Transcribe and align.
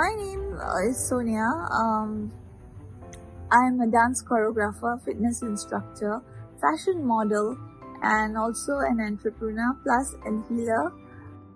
My 0.00 0.14
name 0.16 0.56
is 0.88 0.96
Sonia. 0.96 1.44
Um, 1.78 2.32
I 3.52 3.66
am 3.66 3.82
a 3.82 3.86
dance 3.86 4.22
choreographer, 4.22 4.98
fitness 5.04 5.42
instructor, 5.42 6.22
fashion 6.58 7.04
model, 7.06 7.58
and 8.02 8.38
also 8.38 8.78
an 8.78 8.98
entrepreneur 8.98 9.76
plus 9.82 10.14
an 10.24 10.42
healer. 10.48 10.90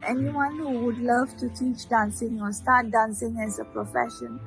Anyone 0.07 0.59
who 0.59 0.85
would 0.85 0.99
love 0.99 1.35
to 1.39 1.49
teach 1.57 1.89
dancing 1.89 2.39
or 2.43 2.53
start 2.53 2.91
dancing 2.91 3.39
as 3.41 3.59
a 3.61 3.65
profession 3.65 4.39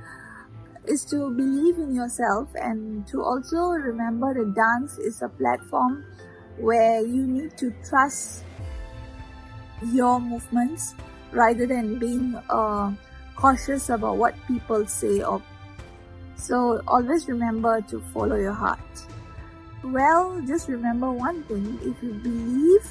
is 0.85 1.03
to 1.05 1.31
believe 1.31 1.79
in 1.79 1.95
yourself 1.95 2.49
and 2.53 3.07
to 3.07 3.23
also 3.23 3.69
remember 3.89 4.31
that 4.31 4.53
dance 4.53 4.99
is 4.99 5.23
a 5.23 5.29
platform 5.29 6.05
where 6.59 7.01
you 7.01 7.25
need 7.25 7.57
to 7.57 7.73
trust 7.89 8.43
your 9.91 10.19
movements 10.19 10.93
rather 11.31 11.65
than 11.65 11.97
being 11.97 12.35
uh, 12.51 12.93
cautious 13.36 13.88
about 13.90 14.16
what 14.16 14.34
people 14.46 14.86
say 14.86 15.22
or 15.22 15.42
so 16.36 16.80
always 16.86 17.28
remember 17.28 17.80
to 17.82 18.00
follow 18.12 18.36
your 18.36 18.52
heart 18.52 19.06
well 19.84 20.40
just 20.46 20.68
remember 20.68 21.10
one 21.10 21.42
thing 21.44 21.78
if 21.82 22.02
you 22.02 22.12
believe 22.12 22.86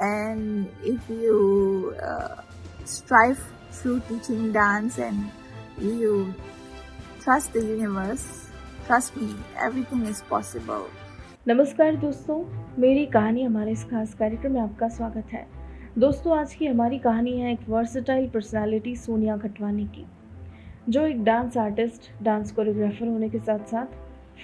and 0.00 0.68
if 0.82 1.00
you 1.08 1.94
uh, 2.02 2.42
strive 2.84 3.42
through 3.70 4.00
teaching 4.08 4.52
dance 4.52 4.98
and 4.98 5.30
you 5.78 6.34
trust 7.20 7.52
the 7.52 7.60
universe 7.60 8.50
trust 8.86 9.16
me 9.16 9.34
everything 9.56 10.04
is 10.06 10.22
possible 10.22 10.88
नमस्कार 11.46 11.96
दोस्तों 12.00 12.36
मेरी 12.80 13.04
कहानी 13.14 13.42
हमारे 13.42 13.72
इस 13.72 13.82
खास 13.90 14.12
कार्यक्रम 14.18 14.52
में 14.52 14.60
आपका 14.60 14.88
स्वागत 14.88 15.32
है 15.32 15.46
दोस्तों, 15.97 16.37
आज 16.37 16.53
की 16.55 16.65
हमारी 16.65 16.97
कहानी 16.99 17.31
है 17.39 17.51
एक 17.53 17.59
वर्सटाइल 17.69 18.29
पर्सनालिटी 18.29 18.95
सोनिया 18.95 19.37
खटवानी 19.37 19.85
की, 19.85 20.05
जो 20.89 21.05
एक 21.07 21.23
डांस 21.23 21.57
आर्टिस्ट 21.57 22.23
डांस 22.23 22.51
कोरियोग्राफर 22.51 23.07
होने 23.07 23.29
के 23.29 23.39
साथ 23.39 23.59
साथ 23.59 23.85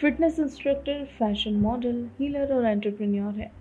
fitness 0.02 0.40
instructor 0.40 1.06
fashion 1.20 1.54
model 1.54 2.10
healer 2.20 2.54
और 2.54 2.66
एंटरप्रेन्योर 2.66 3.34
है। 3.34 3.52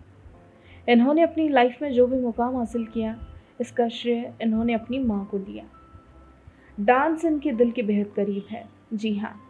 इन्होंने 0.88 1.22
अपनी 1.22 1.48
लाइफ 1.48 1.76
में 1.82 1.92
जो 1.92 2.06
भी 2.06 2.20
मुकाम 2.20 2.56
हासिल 2.56 2.84
किया, 2.84 3.18
इसका 3.60 3.88
श्रेय 3.88 4.34
इन्होंने 4.42 4.74
अपनी 4.74 4.98
माँ 4.98 5.28
को 5.30 5.38
दिया। 5.38 5.64
डांस 6.80 7.24
इनके 7.24 7.52
दिल 7.52 7.70
के 7.70 7.82
बेहद 7.82 8.12
करीब 8.16 8.44
है। 8.50 8.64
जी 8.92 9.14
हाँ। 9.14 9.40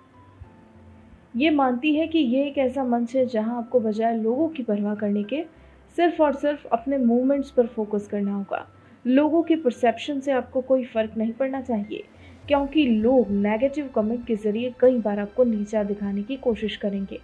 ये 1.37 1.51
मानती 1.51 1.95
है 1.95 2.07
कि 2.07 2.19
ये 2.19 2.47
एक 2.47 2.59
ऐसा 2.59 2.85
मंच 2.85 3.17
है 3.17 3.27
जहाँ 3.27 3.59
आपको 3.59 3.81
बजाय 3.81 4.17
लोगों 4.17 4.49
की 4.49 4.63
परवाह 4.63 4.95
करने 4.95 5.23
के 5.23 5.62
सिर्फ़ 5.97 6.23
और 6.23 6.35
सिर्फ़ 6.35 6.67
अपने 6.73 6.99
मूवमेंट्स 6.99 7.51
पर 7.51 7.67
फोकस 7.67 8.07
करना 8.09 8.35
होगा। 8.35 8.67
लोगों 9.05 9.43
के 9.43 9.57
परसेप्शन 9.57 10.21
से 10.21 10.33
आपको 10.33 10.61
कोई 10.61 10.85
फ़र्क 10.85 11.17
नहीं 11.17 11.33
पड़ना 11.33 11.61
चाहिए, 11.61 12.05
क्योंकि 12.49 12.87
लोग 12.87 13.31
नेगेटिव 13.31 13.89
कमेंट 13.95 14.27
के 14.27 14.37
ज़रिए 14.37 14.75
कई 14.81 14.99
बार 14.99 15.19
आपको 15.19 15.45
नीचा 15.45 15.83
दिखाने 15.83 16.23
की 16.23 16.37
कोशिश 16.39 16.77
करेंगे। 16.77 17.21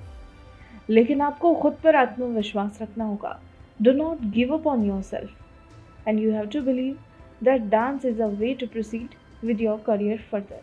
लेकिन 0.91 1.21
आपको 1.21 1.55
खुद 1.55 1.77
पर 1.85 1.97
आत्मविश्वास 1.97 2.79
रखना 2.83 3.05
होगा। 3.05 3.39
Do 3.81 3.93
not 3.93 4.21
give 4.33 4.55
up 4.55 4.67
on 4.67 4.85
yourself 5.03 6.09
and 6.09 6.19
you 6.21 6.31
have 6.33 6.47
to 6.47 6.63
believe 6.63 6.99
that 7.45 7.63
dance 7.71 8.05
is 8.05 8.23
a 8.23 8.27
way 8.29 8.55
to 8.55 8.67
proceed 8.67 9.15
with 9.45 9.61
your 9.61 9.83
career 9.87 10.19
further 10.31 10.63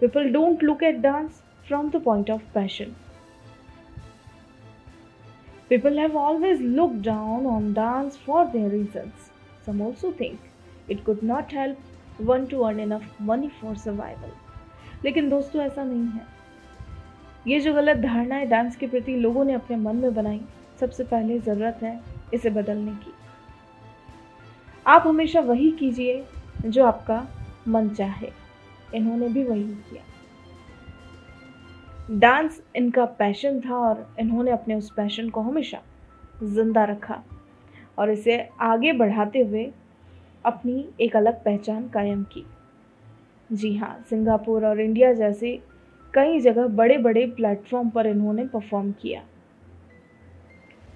people 0.00 0.30
don't 0.32 0.62
look 0.62 0.82
at 0.82 1.00
dance 1.00 1.42
from 1.68 1.90
the 1.90 2.02
point 2.02 2.30
of 2.30 2.42
passion 2.54 2.94
People 5.70 5.96
have 5.98 6.14
always 6.14 6.60
looked 6.60 7.02
down 7.02 7.44
on 7.44 7.72
dance 7.72 8.16
for 8.16 8.46
their 8.52 8.68
reasons. 8.68 9.30
Some 9.64 9.80
also 9.80 10.12
think 10.12 10.38
it 10.88 11.04
could 11.04 11.22
not 11.22 11.50
help 11.50 11.76
one 12.18 12.46
to 12.48 12.66
earn 12.66 12.78
enough 12.78 13.06
money 13.20 13.50
for 13.60 13.74
survival. 13.74 14.30
लेकिन 15.04 15.28
दोस्तों 15.28 15.62
ऐसा 15.62 15.84
नहीं 15.84 16.06
है 16.06 16.26
ये 17.46 17.60
जो 17.60 17.72
गलत 17.74 17.96
धारणाएँ 17.96 18.46
dance 18.46 18.76
के 18.76 18.86
प्रति 18.86 19.16
लोगों 19.16 19.44
ने 19.44 19.52
अपने 19.52 19.76
मन 19.76 19.96
में 19.96 20.14
बनाई 20.14 20.40
सबसे 20.80 21.04
पहले 21.04 21.38
ज़रूरत 21.38 21.80
है 21.82 22.00
इसे 22.34 22.50
बदलने 22.50 22.92
की 22.94 23.12
आप 24.86 25.06
हमेशा 25.06 25.40
वही 25.40 25.70
कीजिए 25.70 26.24
जो 26.66 26.84
आपका 26.84 27.26
मन 27.68 27.88
चाहे 27.88 28.30
इन्होंने 28.94 29.28
भी 29.28 29.44
वही 29.44 29.62
किया 29.62 30.02
डांस 32.10 32.60
इनका 32.76 33.04
पैशन 33.18 33.60
था 33.60 33.76
और 33.78 34.06
इन्होंने 34.20 34.50
अपने 34.50 34.74
उस 34.74 34.90
पैशन 34.90 35.28
को 35.28 35.40
हमेशा 35.40 35.80
ज़िंदा 36.42 36.84
रखा 36.84 37.22
और 37.98 38.10
इसे 38.10 38.38
आगे 38.60 38.92
बढ़ाते 38.92 39.40
हुए 39.40 39.64
अपनी 40.44 40.84
एक 41.00 41.16
अलग 41.16 41.42
पहचान 41.44 41.88
कायम 41.88 42.22
की। 42.24 42.44
जी 43.50 43.76
हाँ 43.76 43.96
सिंगापुर 44.10 44.66
और 44.66 44.80
इंडिया 44.80 45.12
जैसे 45.12 45.58
कई 46.14 46.40
जगह 46.40 46.66
बड़े 46.76 46.98
बड़े 46.98 47.26
प्लेटफॉर्म 47.26 47.90
पर 47.90 48.06
इन्होंने 48.06 48.44
परफॉर्म 48.44 48.92
किया। 48.92 49.22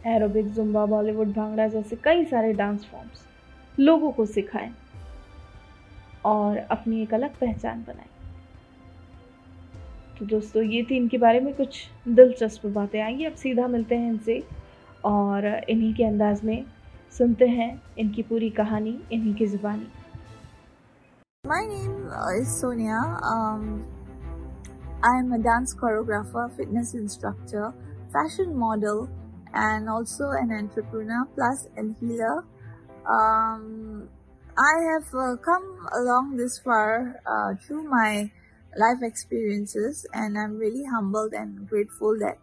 एरोबिक 0.07 0.53
जुम्बा 0.53 0.85
बॉलीवुड 0.87 1.33
भांगड़ा 1.33 1.67
जैसे 1.69 1.97
कई 1.97 2.25
सारे 2.25 2.53
डांस 2.53 2.85
फॉर्म्स 2.85 3.27
लोगों 3.79 4.13
को 4.13 4.27
सिखाए 4.27 4.71
और 6.25 6.57
अपनी 6.59 7.03
एक 7.03 7.15
अलग 7.15 7.35
पहचान 7.41 7.85
बनाई। 7.89 8.10
तो 10.21 10.27
दोस्तों, 10.27 10.63
ये 10.63 10.83
थी 10.91 10.97
इनके 10.97 11.19
बारे 11.19 11.39
में 11.41 11.53
कुछ 11.55 11.77
दिलचस्प 12.09 12.67
बातें। 12.69 13.01
आएँगी 13.03 13.25
अब 13.25 13.35
सीधा 13.35 13.67
मिलते 13.67 13.95
हैं 13.95 14.09
इनसे 14.09 14.43
और 15.05 15.47
इन्हीं 15.47 15.93
के 15.95 16.05
अंदाज 16.05 16.43
में 16.45 16.65
सुनते 17.15 17.47
हैं 17.49 17.71
इनकी 17.99 18.23
पूरी 18.23 18.51
कहानी, 18.51 18.91
इन्हीं 19.13 19.35
की 19.35 19.47
जुबानी। 19.47 19.87
My 21.45 21.67
name 21.67 22.45
Sonia 22.47 22.99
I 25.09 25.19
am 25.19 25.33
a 25.35 25.39
dance 25.43 25.73
choreographer 25.81 26.49
fitness 26.57 26.93
instructor 26.97 27.71
fashion 28.13 28.53
model 28.59 29.01
and 29.57 29.89
also 29.89 30.33
an 30.39 30.53
entrepreneur 30.53 31.23
plus 31.37 31.67
an 31.79 31.95
healer 32.03 32.37
I 34.65 34.85
have 34.85 35.37
come 35.49 35.65
along 35.95 36.37
this 36.39 36.61
far 36.61 37.57
through 37.65 37.83
my 37.83 38.31
life 38.77 39.03
experiences 39.03 40.07
and 40.13 40.39
i'm 40.39 40.57
really 40.57 40.85
humbled 40.85 41.33
and 41.33 41.69
grateful 41.69 42.17
that 42.19 42.39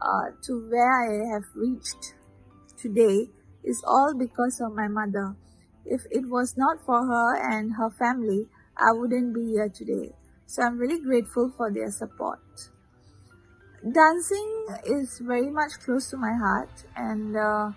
uh, 0.00 0.30
to 0.42 0.68
where 0.68 0.92
i 0.92 1.34
have 1.34 1.44
reached 1.54 2.14
today 2.82 3.28
is 3.64 3.82
all 3.86 4.14
because 4.18 4.60
of 4.60 4.74
my 4.74 4.88
mother. 4.88 5.36
If 5.84 6.02
it 6.10 6.28
was 6.28 6.56
not 6.56 6.84
for 6.84 7.06
her 7.06 7.36
and 7.36 7.74
her 7.74 7.90
family 7.90 8.48
i 8.76 8.92
wouldn't 8.92 9.34
be 9.34 9.44
here 9.52 9.68
today. 9.68 10.12
So 10.46 10.62
i'm 10.62 10.78
really 10.78 11.00
grateful 11.00 11.52
for 11.56 11.72
their 11.72 11.90
support. 11.90 12.40
Dancing 13.82 14.66
is 14.86 15.20
very 15.20 15.50
much 15.50 15.72
close 15.84 16.08
to 16.10 16.16
my 16.16 16.32
heart 16.32 16.84
and 16.96 17.36
uh, 17.36 17.72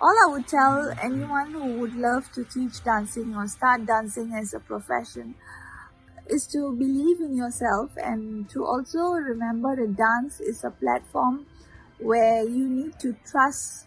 all 0.00 0.16
I 0.24 0.30
would 0.30 0.46
tell 0.48 0.92
anyone 1.00 1.52
who 1.52 1.78
would 1.78 1.94
love 1.94 2.30
to 2.32 2.44
teach 2.44 2.82
dancing 2.84 3.34
or 3.34 3.46
start 3.46 3.86
dancing 3.86 4.34
as 4.34 4.52
a 4.54 4.60
profession 4.60 5.34
is 6.28 6.46
to 6.48 6.72
believe 6.74 7.20
in 7.20 7.36
yourself 7.36 7.90
and 7.96 8.48
to 8.50 8.64
also 8.64 9.12
remember 9.14 9.76
that 9.76 9.96
dance 9.96 10.40
is 10.40 10.64
a 10.64 10.70
platform 10.70 11.46
where 11.98 12.42
you 12.42 12.68
need 12.68 12.98
to 13.00 13.16
trust 13.24 13.86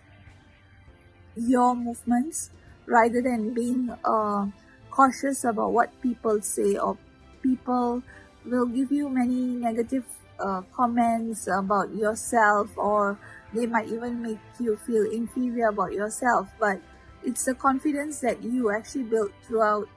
your 1.36 1.76
movements 1.76 2.52
rather 2.86 3.22
than 3.22 3.54
being 3.54 3.90
uh, 4.04 4.48
cautious 4.90 5.44
about 5.44 5.72
what 5.72 5.90
people 6.02 6.42
say 6.42 6.78
or 6.78 6.98
people 7.42 8.02
will 8.46 8.66
give 8.66 8.92
you 8.92 9.10
many 9.10 9.56
negative 9.56 10.06
uh, 10.40 10.62
comments 10.74 11.48
about 11.48 11.94
yourself 11.94 12.70
or 12.78 13.18
they 13.54 13.66
might 13.66 13.88
even 13.88 14.22
make 14.22 14.40
you 14.60 14.76
feel 14.78 15.04
inferior 15.12 15.68
about 15.68 15.94
yourself. 15.94 16.48
But 16.60 16.82
it's 17.24 17.46
the 17.46 17.54
confidence 17.54 18.20
that 18.22 18.42
you 18.44 18.72
actually 18.72 19.04
built 19.04 19.32
throughout 19.44 19.88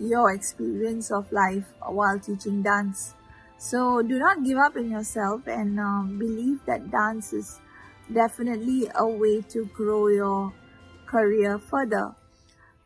your 0.00 0.32
experience 0.32 1.10
of 1.12 1.30
life 1.30 1.64
while 1.86 2.18
teaching 2.18 2.62
dance. 2.62 3.14
So 3.58 4.00
do 4.00 4.18
not 4.18 4.42
give 4.42 4.56
up 4.56 4.76
in 4.76 4.90
yourself 4.90 5.46
and 5.46 5.78
um, 5.78 6.18
believe 6.18 6.64
that 6.66 6.90
dance 6.90 7.32
is 7.32 7.60
definitely 8.12 8.90
a 8.94 9.06
way 9.06 9.42
to 9.52 9.66
grow 9.76 10.08
your 10.08 10.52
career 11.06 11.58
further. 11.58 12.16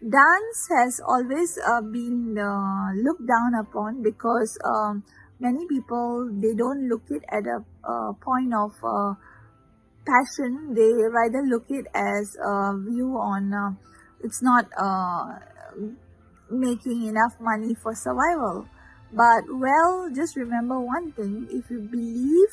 Dance 0.02 0.68
has 0.76 1.00
always 1.06 1.56
uh, 1.64 1.80
been 1.80 2.36
uh, 2.36 2.92
looked 3.00 3.26
down 3.26 3.54
upon 3.54 4.02
because 4.02 4.58
um, 4.64 5.04
many 5.38 5.66
people 5.66 6.28
they 6.32 6.52
don't 6.54 6.88
look 6.88 7.04
it 7.08 7.22
at 7.30 7.44
a, 7.46 7.64
point 8.20 8.52
of 8.52 8.72
uh, 8.82 9.14
passion. 10.04 10.74
They 10.74 10.90
rather 10.92 11.42
look 11.46 11.66
it 11.68 11.86
as 11.94 12.36
a 12.36 12.76
view 12.78 13.16
on 13.16 13.52
uh, 13.54 13.70
it's 14.24 14.42
not 14.42 14.66
uh, 14.76 15.38
making 16.50 17.06
enough 17.06 17.34
money 17.40 17.74
for 17.74 17.94
survival. 17.94 18.66
But 19.12 19.44
well, 19.48 20.10
just 20.14 20.36
remember 20.36 20.80
one 20.80 21.12
thing 21.12 21.48
if 21.50 21.70
you 21.70 21.80
believe 21.80 22.52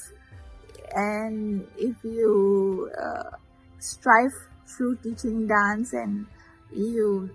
and 0.94 1.68
if 1.78 1.96
you 2.04 2.92
uh, 3.02 3.38
strive 3.80 4.34
through 4.68 4.98
teaching 4.98 5.48
dance 5.48 5.94
and 5.94 6.26
you 6.74 7.30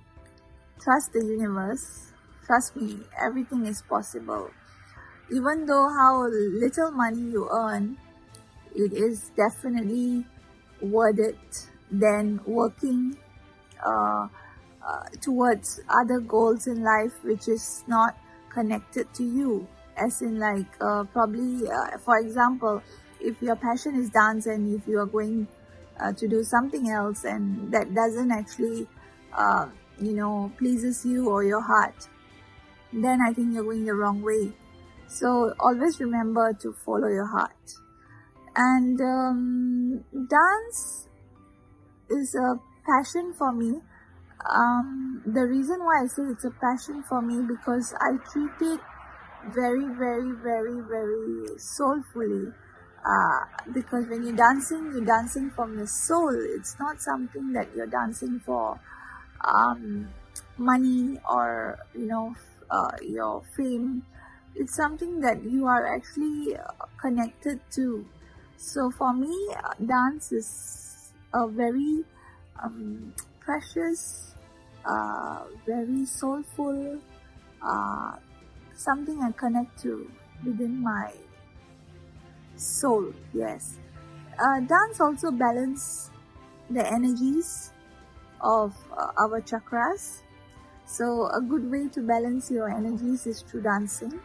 trust 0.81 1.13
the 1.13 1.25
universe, 1.25 2.03
Trust 2.47 2.77
me, 2.77 3.01
everything 3.21 3.67
is 3.67 3.83
possible. 3.83 4.51
Even 5.33 5.67
though 5.67 5.89
how 5.89 6.27
little 6.29 6.91
money 6.93 7.33
you 7.33 7.49
earn, 7.53 7.99
it 8.75 8.93
is 8.93 9.31
definitely 9.37 10.27
worth 10.81 11.19
it 11.19 11.71
than 11.91 12.41
working 12.47 13.17
uh, 13.85 14.29
uh, 14.87 15.05
towards 15.21 15.81
other 15.89 16.21
goals 16.21 16.67
in 16.67 16.83
life 16.83 17.13
which 17.25 17.49
is 17.49 17.85
not 17.87 18.17
connected 18.49 19.13
to 19.15 19.25
you. 19.25 19.67
As 19.97 20.21
in 20.23 20.39
like 20.39 20.67
uh, 20.81 21.05
probably 21.05 21.69
uh, 21.69 21.99
for 21.99 22.19
example 22.19 22.83
if 23.21 23.41
your 23.41 23.57
passion 23.57 23.97
is 23.97 24.11
dance 24.11 24.47
and 24.47 24.79
if 24.79 24.87
you 24.87 24.99
are 24.99 25.07
going 25.07 25.49
uh, 25.99 26.13
to 26.13 26.29
do 26.29 26.45
something 26.45 26.91
else 26.91 27.25
and 27.25 27.73
that 27.73 27.95
doesn't 27.95 28.31
actually 28.31 28.87
uh, 29.33 29.67
you 29.99 30.13
know 30.13 30.53
pleases 30.59 31.05
you 31.05 31.31
or 31.31 31.43
your 31.43 31.63
heart 31.63 32.09
then 32.93 33.21
i 33.23 33.33
think 33.33 33.55
you're 33.55 33.65
going 33.65 33.85
the 33.85 33.95
wrong 33.95 34.23
way. 34.23 34.53
So 35.09 35.55
always 35.61 36.01
remember 36.01 36.53
to 36.63 36.73
follow 36.85 37.09
your 37.09 37.27
heart. 37.27 37.75
And 38.57 39.01
um, 39.01 40.05
dance 40.29 41.09
is 42.11 42.35
a 42.35 42.59
passion 42.87 43.35
for 43.37 43.53
me 43.53 43.81
um, 44.55 45.23
the 45.27 45.43
reason 45.43 45.79
why 45.81 46.03
i 46.03 46.07
say 46.07 46.23
it's 46.25 46.45
a 46.45 46.51
passion 46.51 47.03
for 47.09 47.21
me 47.23 47.43
because 47.47 47.95
i 48.01 48.17
treat 48.31 48.73
it 48.73 48.81
very 49.55 49.87
very 49.95 50.33
very 50.43 50.81
very 50.83 51.59
soulfully. 51.59 52.53
Uh, 53.07 53.45
because 53.73 54.05
when 54.09 54.25
you're 54.25 54.35
dancing 54.37 54.91
you're 54.93 55.05
dancing 55.05 55.51
from 55.51 55.77
your 55.77 55.87
soul. 55.87 56.35
It's 56.57 56.77
not 56.81 57.01
something 57.01 57.53
that 57.53 57.69
you're 57.77 57.87
dancing 57.87 58.41
for 58.45 58.81
um, 59.45 60.09
money 60.59 61.19
or 61.29 61.79
you 61.95 62.07
know 62.07 62.35
uh, 62.71 62.97
your 63.03 63.43
fame. 63.57 64.05
It's 64.57 64.75
something 64.75 65.21
that 65.21 65.45
you 65.45 65.67
are 65.67 65.87
actually 65.95 66.57
uh, 66.57 66.87
connected 67.01 67.61
to. 67.77 68.07
So 68.57 68.91
for 68.91 69.13
me 69.15 69.35
uh, 69.57 69.75
dance 69.85 70.33
is 70.33 71.13
a 71.33 71.47
very 71.47 72.05
um, 72.63 73.15
precious 73.41 74.35
uh, 74.87 75.45
very 75.67 76.07
soulful 76.07 76.99
uh, 77.63 78.17
something 78.75 79.23
I 79.23 79.33
connect 79.33 79.83
to 79.83 80.11
within 80.45 80.83
my 80.83 81.13
soul. 82.57 83.13
Yes. 83.33 83.79
Uh, 84.39 84.61
dance 84.61 85.01
also 85.01 85.31
balance 85.31 86.11
the 86.71 86.87
energies 86.87 87.73
of 88.41 88.75
uh, 88.97 89.13
our 89.19 89.41
chakras. 89.41 90.23
So 90.85 91.29
a 91.29 91.41
good 91.41 91.71
way 91.71 91.89
to 91.89 92.01
balance 92.01 92.51
your 92.51 92.71
energies 92.71 93.27
is 93.27 93.41
through 93.41 93.63
dancing. 93.63 94.21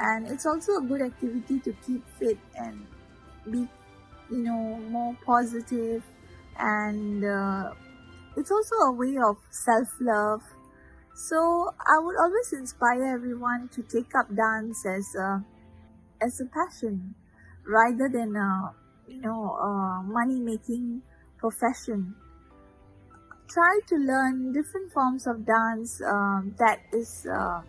And 0.00 0.26
it's 0.26 0.46
also 0.46 0.78
a 0.78 0.80
good 0.80 1.02
activity 1.02 1.60
to 1.60 1.72
keep 1.86 2.02
fit 2.18 2.38
and 2.56 2.86
be, 3.50 3.68
you 4.30 4.38
know, 4.38 4.80
more. 4.88 5.16
And 6.58 7.24
uh, 7.24 7.72
it's 8.36 8.50
also 8.50 8.74
a 8.86 8.92
way 8.92 9.16
of 9.18 9.36
self-love 9.50 10.42
so 11.14 11.74
I 11.78 11.98
would 11.98 12.16
always 12.16 12.52
inspire 12.52 13.14
everyone 13.14 13.68
to 13.74 13.82
take 13.82 14.14
up 14.14 14.34
dance 14.34 14.84
as 14.86 15.14
a 15.14 15.44
as 16.22 16.40
a 16.40 16.46
passion 16.46 17.14
rather 17.66 18.08
than 18.08 18.34
a 18.36 18.72
you 19.06 19.20
know 19.20 19.52
a 19.52 20.02
money 20.02 20.40
making 20.40 21.02
profession. 21.38 22.14
Try 23.48 23.80
to 23.88 23.96
learn 23.96 24.52
different 24.52 24.92
forms 24.92 25.26
of 25.26 25.44
dance 25.44 26.00
um, 26.00 26.54
that 26.58 26.80
is 26.92 27.26
uh, 27.28 27.60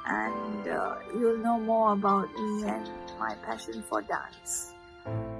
and 0.06 0.68
uh, 0.68 0.96
you'll 1.14 1.38
know 1.38 1.58
more 1.58 1.94
about 1.94 2.30
me 2.34 2.64
and 2.68 2.90
my 3.18 3.34
passion 3.46 3.82
for 3.88 4.02
dance. 4.02 4.74